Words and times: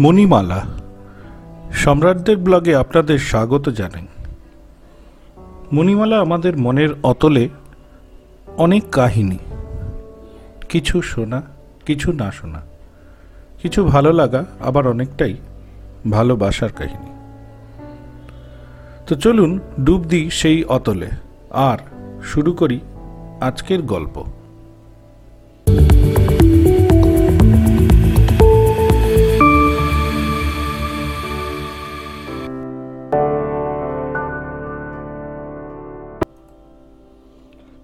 মণিমালা, 0.00 0.66
সম্রাটদের 1.72 2.36
ব্লগে 2.36 2.76
আপনাদের 2.76 3.18
স্বাগত 3.18 3.68
জানাই। 3.68 4.06
মণিমালা 5.72 6.20
আমাদের 6.20 6.58
মনের 6.58 6.88
অতলে 7.02 7.48
অনেক 8.56 8.82
কাহিনী। 8.92 9.38
কিছু 10.68 11.02
শোনা, 11.02 11.42
কিছু 11.86 12.12
না 12.12 12.30
শোনা, 12.30 12.60
কিছু 13.62 13.84
ভালো 13.84 14.12
লাগা, 14.12 14.44
আবার 14.60 14.88
অনেকটাই 14.88 15.36
ভালোবাসার 16.10 16.72
কাহিনী। 16.72 17.10
তো 19.06 19.14
চলুন 19.14 19.60
ডুব 19.80 20.04
দিই 20.04 20.30
সেই 20.30 20.64
অতলে। 20.64 21.08
আর 21.50 21.78
শুরু 22.22 22.52
করি 22.52 22.80
আজকের 23.40 23.82
গল্প। 23.82 24.24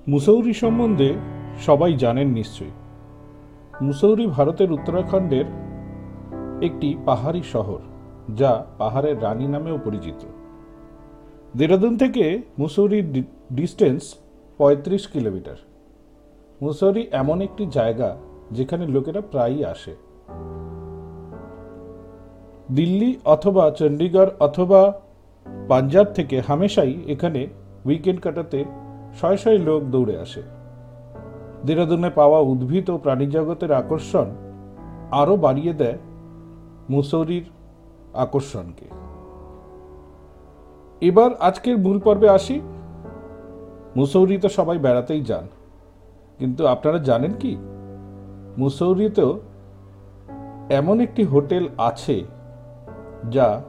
মুসৌরি 0.08 0.54
সম্বন্ধে 0.54 1.14
সবাই 1.66 1.94
জানেন 1.94 2.28
নিশ্চয়ই। 2.28 2.70
মুসৌরি 3.82 4.26
ভারতের 4.26 4.72
উত্তরাখণ্ডের 4.72 5.44
একটি 6.62 6.96
পাহাড়ি 7.04 7.42
শহর, 7.42 7.78
যা 8.34 8.66
পাহাড়ের 8.78 9.22
রানী 9.22 9.46
নামেও 9.46 9.78
পরিচিত। 9.84 10.20
দেরাদুন 11.56 11.96
থেকে 11.96 12.42
মুসৌরি 12.58 13.24
ডিস্টেন্স 13.52 14.14
পঁয়ত্রিশ 14.58 15.06
কিলোমিটার। 15.06 15.56
মুসৌরি 16.62 17.08
এমন 17.12 17.40
একটি 17.40 17.66
জায়গা 17.66 18.16
যেখানে 18.52 18.86
লোকেরা 18.86 19.20
প্রায়ই 19.20 19.64
আসে। 19.64 19.96
দিল্লি 22.72 23.18
অথবা 23.24 23.70
চণ্ডীগড় 23.70 24.30
অথবা 24.40 25.00
পাঞ্জাব 25.68 26.06
থেকে 26.06 26.40
হামেশাই 26.40 26.94
এখানে 27.06 27.46
উইকেন্ড 27.84 28.20
কাটাতে 28.20 28.64
শয়ে 29.20 29.36
শয়ে 29.36 29.58
লোক 29.58 29.82
দৌড়ে 29.82 30.18
আসে। 30.18 30.42
দেরাদুনে 31.64 32.10
পাওয়া 32.10 32.40
উদ্ভিদ 32.40 32.90
ও 32.90 32.98
প্রাণী 32.98 33.26
জগতের 33.26 33.72
আকর্ষণ 33.72 34.26
আরও 35.10 35.36
বাড়িয়ে 35.36 35.72
দেয় 35.72 35.98
মুসৌরির 36.90 37.44
আকর্ষণকে। 38.14 38.84
এবার 41.00 41.30
আজকের 41.40 41.78
মূল 41.78 42.00
পর্বে 42.00 42.28
আসি। 42.28 42.60
মুসৌরি 43.96 44.38
তো 44.38 44.48
সবাই 44.48 44.78
বেড়াতেই 44.78 45.20
যান। 45.20 45.48
কিন্তু 46.38 46.66
আপনারা 46.66 46.98
জানেন 46.98 47.32
কি? 47.32 47.56
মুসৌরিতেও 48.58 49.40
এমন 50.70 51.00
একটি 51.00 51.24
হোটেল 51.24 51.68
আছে 51.78 52.24
যা 53.30 53.62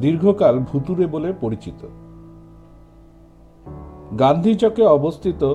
দীর্ঘকাল 0.00 0.58
ভুতুরে 0.58 1.06
বলে 1.06 1.32
পরিচিত। 1.40 1.86
গান্ধী 4.18 4.54
চকে 4.54 4.84
অবস্থিত 4.86 5.54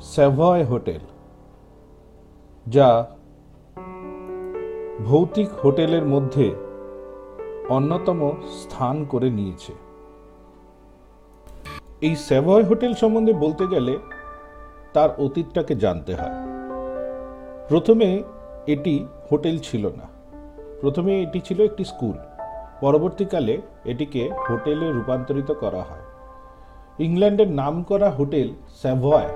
স্যাভয় 0.00 0.64
হোটেল, 0.64 1.02
যা 2.66 3.06
ভৌতিক 5.04 5.48
হোটেলের 5.64 6.04
মধ্যে 6.04 6.54
অন্যতম 7.68 8.32
স্থান 8.46 9.04
করে 9.04 9.30
নিয়েছে। 9.30 9.72
এই 12.00 12.16
স্যাভয় 12.16 12.62
হোটেল 12.62 12.94
সম্বন্ধে 12.94 13.32
বলতে 13.32 13.66
গেলে 13.66 13.98
তার 14.92 15.10
অতীতটাকে 15.18 15.74
জানতে 15.74 16.14
হয়। 16.14 16.36
প্রথমে 17.68 18.22
এটি 18.66 19.06
হোটেল 19.30 19.58
ছিল 19.58 19.86
না। 19.86 20.06
প্রথমে 20.80 21.22
এটি 21.22 21.40
ছিল 21.40 21.60
একটি 21.60 21.84
স্কুল। 21.84 22.16
পরবর্তীকালে 22.80 23.62
এটিকে 23.84 24.30
হোটেলে 24.50 24.92
রূপান্তরিত 24.92 25.52
করা 25.52 25.82
হয়। 25.82 26.05
ইংল্যান্ডের 26.98 27.50
নামকরা 27.50 28.10
হোটেল 28.10 28.48
স্যাভয় 28.82 29.28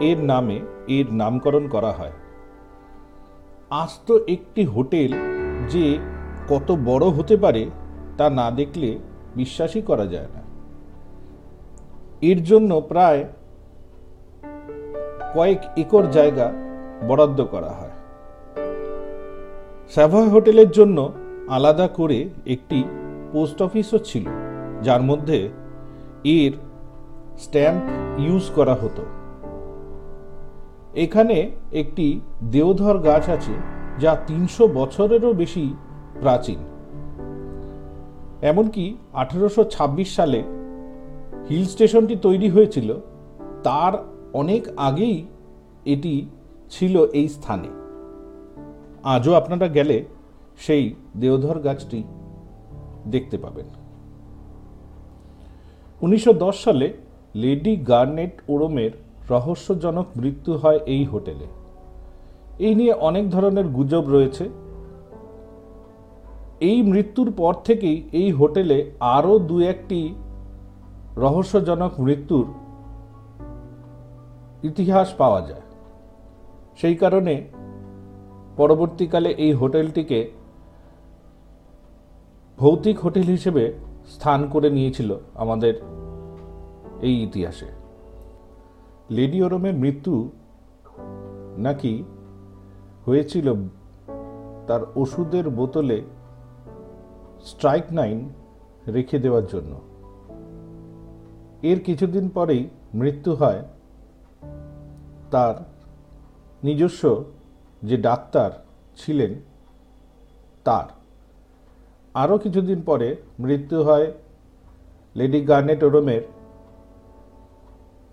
এর 0.00 0.18
নামে 0.18 0.60
এর 0.88 1.06
নামকরণ 1.12 1.68
করা 1.68 1.92
হয়। 1.92 2.12
আস্ত 3.70 4.18
একটি 4.28 4.64
হোটেল 4.64 5.12
যে 5.68 5.98
কত 6.48 6.76
বড় 6.84 7.06
হতে 7.06 7.36
পারে 7.36 7.70
তা 8.16 8.30
না 8.30 8.50
দেখলে 8.50 8.98
বিশ্বাসই 9.36 9.82
করা 9.82 10.06
যায় 10.06 10.26
না। 10.34 10.42
এর 12.22 12.42
জন্য 12.42 12.80
প্রায় 12.80 13.24
কয়েক 15.34 15.58
একর 15.76 16.04
জায়গা 16.10 16.52
বরাদ্দ 17.08 17.44
করা 17.44 17.68
হয়। 17.68 17.94
স্যাভয় 19.90 20.28
হোটেলের 20.28 20.70
জন্য 20.70 21.12
আলাদা 21.48 21.88
করে 21.88 22.28
একটি 22.46 22.84
পোস্ট 23.32 23.62
অফিসও 23.62 23.98
ছিল, 23.98 24.26
যার 24.82 25.02
মধ্যে 25.02 25.48
এর 26.24 26.52
স্ট্যাম্প 27.38 27.82
ইউজ 28.18 28.50
করা 28.50 28.74
হতো। 28.74 29.04
এখানে 30.94 31.50
একটি 31.72 32.20
দেওধর 32.42 32.98
গাছ 32.98 33.28
আছে, 33.28 33.52
যা 34.00 34.16
তিনশো 34.26 34.68
বছরেরও 34.68 35.32
বেশি 35.32 35.74
প্রাচীন। 36.20 36.58
এমনকি 38.42 38.96
আঠেরোশো 39.12 39.64
সালে 40.04 40.42
হিল 41.48 41.64
স্টেশনটি 41.64 42.16
তৈরি 42.16 42.48
হয়েছিল, 42.48 42.94
তার 43.62 43.92
অনেক 44.32 44.68
আগেই 44.76 45.26
এটি 45.84 46.26
ছিল 46.70 47.06
এই 47.12 47.28
স্থানে। 47.28 47.68
আজও 49.04 49.34
আপনারা 49.34 49.68
গেলে 49.68 50.04
সেই 50.58 50.94
দেওধর 51.16 51.58
গাছটি 51.58 52.02
দেখতে 53.06 53.38
পাবেন। 53.38 53.83
উনিশশো 56.04 56.32
দশ 56.32 56.64
সালে 56.64 56.92
লেডি 57.34 57.76
গার্নেট 57.76 58.42
ওরমের 58.48 58.90
রহস্যজনক 59.30 60.06
মৃত্যু 60.16 60.52
হয় 60.56 60.80
এই 60.86 61.04
হোটেলে। 61.04 61.46
এই 62.58 62.74
নিয়ে 62.74 62.92
অনেক 62.92 63.30
ধরনের 63.30 63.66
গুজব 63.68 64.04
রয়েছে। 64.08 64.44
এই 66.60 66.82
মৃত্যুর 66.82 67.32
পর 67.36 67.54
থেকেই 67.64 68.08
এই 68.12 68.32
হোটেলে 68.32 68.90
আরও 69.00 69.38
দু 69.38 69.60
একটি 69.60 70.14
রহস্যজনক 71.16 72.00
মৃত্যুর 72.00 72.46
ইতিহাস 74.62 75.14
পাওয়া 75.14 75.40
যায়। 75.40 75.64
সেই 76.76 76.94
কারণে 76.94 77.34
পরবর্তীকালে 78.56 79.30
এই 79.30 79.52
হোটেলটিকে 79.52 80.30
ভৌতিক 82.58 83.00
হোটেল 83.00 83.22
হিসেবে 83.22 83.72
স্থান 84.08 84.48
করে 84.48 84.70
নিয়েছিল 84.70 85.16
আমাদের 85.34 85.74
এই 87.00 87.22
ইতিহাসে। 87.22 87.66
লেডি 89.10 89.42
ওরমের 89.42 89.74
মৃত্যু 89.74 90.30
নাকি 91.58 92.04
হয়েছিল 93.04 93.54
তার 94.66 94.80
ওষুধের 94.96 95.48
বোতলে 95.48 96.02
স্ট্রাইক 97.44 97.84
নাইন 97.92 98.28
রেখে 98.88 99.18
দেওয়ার 99.18 99.46
জন্য। 99.46 99.80
এর 101.62 101.80
কিছুদিন 101.80 102.28
পরেই 102.28 102.70
মৃত্যু 102.94 103.34
হয় 103.34 103.62
তার 105.30 105.54
নিজস্ব 106.64 107.24
যে 107.82 107.96
ডাক্তার 107.96 108.50
ছিলেন 108.96 109.34
তার। 110.64 111.03
আরও 112.14 112.38
কিছুদিন 112.38 112.82
পরে 112.82 113.16
মৃত্যু 113.40 113.82
হয় 113.82 114.12
লেডি 115.16 115.40
গার্নেট 115.40 115.84
ওরমের 115.84 116.22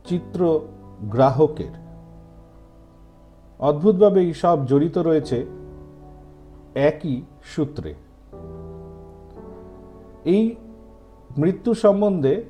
চিত্র 0.06 0.60
গ্রাহকের 1.02 1.74
অদ্ভুতভাবে 3.60 4.34
সব 4.34 4.66
জড়িত 4.66 4.98
রয়েছে 4.98 5.46
একই 6.76 7.22
সূত্রে। 7.44 7.94
এই 10.26 10.56
মৃত্যু 11.38 11.74
সম্বন্ধে 11.74 12.44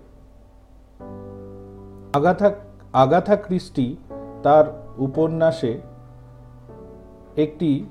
আগাথা 2.13 2.51
আগাথা 2.93 3.35
ক্রিস্টি 3.35 3.97
তার 4.43 4.85
উপন্যাসে 4.97 5.81
একটি 7.37 7.85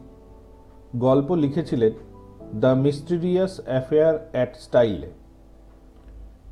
গল্প 0.96 1.32
লিখেছিলেন। 1.32 2.09
দ্য 2.54 2.66
মিস্টিরিয়াস 2.66 3.60
অ্যাফেয়ার 3.64 4.28
অ্যাট 4.32 4.56
স্টাইলে। 4.56 5.10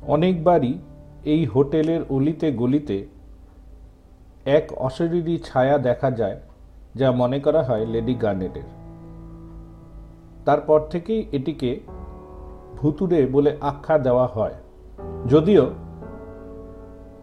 অনেকবারই 0.01 0.79
এই 1.23 1.45
হোটেলের 1.45 2.01
অলিতে 2.09 2.51
গলিতে 2.51 3.07
এক 4.45 4.73
অশরীরী 4.73 5.37
ছায়া 5.37 5.77
দেখা 5.77 6.11
যায়, 6.11 6.39
যা 6.95 7.11
মনে 7.11 7.39
করা 7.39 7.63
হয় 7.63 7.85
লেডি 7.85 8.15
গার্নেটের। 8.15 8.63
তারপর 10.45 10.79
থেকেই 10.79 11.25
এটিকে 11.31 11.79
ভুতুরে 12.77 13.25
বলে 13.25 13.57
আখ্যা 13.61 13.97
দেওয়া 13.97 14.27
হয়। 14.27 14.53
যদিও 15.27 15.71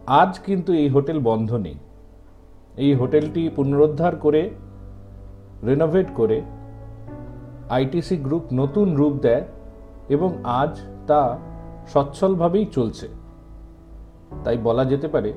আজ 0.07 0.39
কিন্তু 0.39 0.73
এই 0.73 0.89
হোটেল 0.89 1.19
বন্ধ 1.19 1.53
নেই। 1.53 1.75
এই 2.77 2.93
হোটেলটি 2.93 3.49
পুনরুদ্ধার 3.55 4.15
করে 4.15 4.49
রেনোভেট 5.63 6.07
করে 6.15 6.41
আইটিসি 7.69 8.17
গ্রুপ 8.17 8.43
নতুন 8.53 8.95
রূপ 8.95 9.13
দেয় 9.13 9.43
এবং 10.09 10.29
আজ 10.43 10.79
তা 11.07 11.37
সচ্ছলভাবেই 11.87 12.65
চলছে। 12.65 13.07
তাই 14.43 14.57
বলা 14.57 14.85
যেতে 14.85 15.07
পারে, 15.07 15.33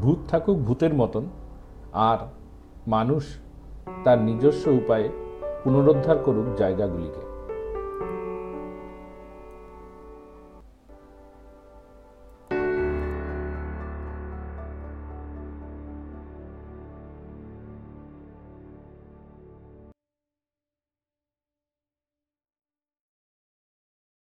ভূত 0.00 0.18
থাকুক 0.28 0.58
ভূতের 0.58 0.94
মতন, 0.94 1.24
আর 1.92 2.18
মানুষ 2.86 3.36
তার 4.04 4.18
নিজস্ব 4.18 4.70
উপায়ে 4.70 5.08
পুনরুদ্ধার 5.64 6.18
করুক 6.18 6.46
জায়গাগুলিকে। 6.56 7.31